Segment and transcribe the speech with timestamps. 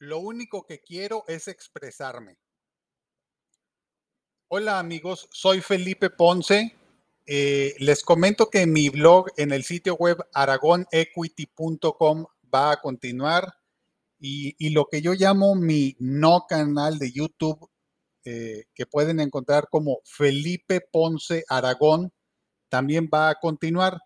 [0.00, 2.38] Lo único que quiero es expresarme.
[4.48, 6.74] Hola amigos, soy Felipe Ponce.
[7.26, 13.52] Eh, les comento que mi blog en el sitio web aragonequity.com va a continuar
[14.18, 17.68] y, lo que yo llamo mi no canal de YouTube,
[18.24, 22.10] eh, que pueden encontrar como Felipe Ponce Aragón,
[22.70, 24.00] también va a continuar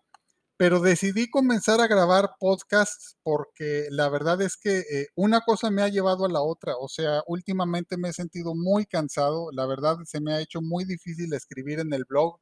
[0.57, 5.81] pero decidí comenzar a grabar podcasts porque la verdad es que eh, una cosa me
[5.81, 6.75] ha llevado a la otra.
[6.77, 9.49] O sea, últimamente me he sentido muy cansado.
[9.51, 12.39] La verdad se me ha hecho muy difícil escribir en el blog,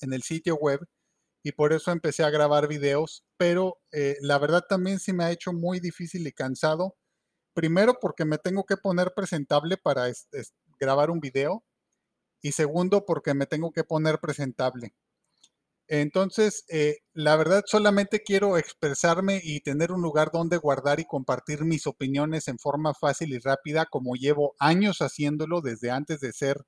[0.00, 0.80] en el sitio web,
[1.42, 3.24] y por eso empecé a grabar videos.
[3.36, 6.96] Pero eh, la verdad también se me ha hecho muy difícil y cansado.
[7.54, 10.06] Primero porque me tengo que poner presentable para
[10.80, 11.64] grabar un video.
[12.42, 14.94] Y segundo porque me tengo que poner presentable.
[15.88, 21.64] Entonces, eh, la verdad solamente quiero expresarme y tener un lugar donde guardar y compartir
[21.64, 26.58] mis opiniones en forma fácil y rápida, como llevo años haciéndolo desde antes de ser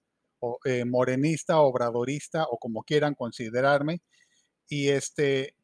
[0.64, 4.00] eh, morenista, obradorista o como quieran considerarme.
[4.68, 5.54] Y este,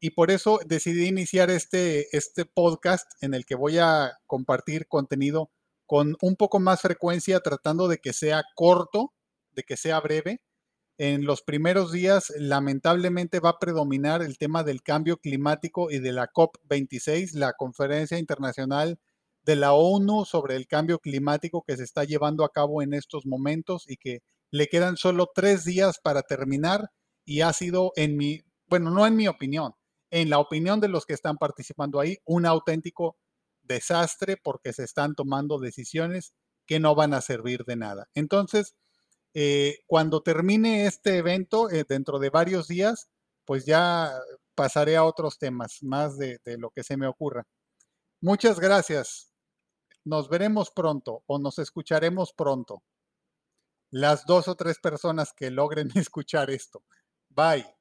[0.00, 5.50] y por eso decidí iniciar este, este podcast en el que voy a compartir contenido
[5.86, 9.12] con un poco más frecuencia, tratando de que sea corto,
[9.52, 10.40] de que sea breve
[10.98, 16.12] en los primeros días lamentablemente va a predominar el tema del cambio climático y de
[16.12, 18.98] la COP26, la conferencia internacional
[19.44, 23.26] de la ONU sobre el cambio climático que se está llevando a cabo en estos
[23.26, 26.90] momentos y que le quedan solo tres días para terminar
[27.24, 29.74] y ha sido en mi, bueno, no en mi opinión,
[30.10, 33.16] en la opinión de los que están participando ahí, un auténtico
[33.62, 36.34] desastre porque se están tomando decisiones
[36.66, 38.08] que no van a servir de nada.
[38.14, 38.74] Entonces,
[39.40, 43.08] eh, cuando termine este evento, eh, dentro de varios días,
[43.44, 44.12] pues ya
[44.56, 47.46] pasaré a otros temas, más de, de lo que se me ocurra.
[48.20, 49.32] Muchas gracias.
[50.04, 52.82] Nos veremos pronto o nos escucharemos pronto.
[53.92, 56.82] Las dos o tres personas que logren escuchar esto.
[57.28, 57.77] Bye.